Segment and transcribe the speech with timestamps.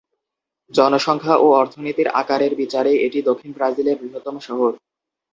[0.71, 4.71] জনসংখ্যা ও অর্থনীতির আকারের বিচারে এটি দক্ষিণ ব্রাজিলের বৃহত্তম শহর।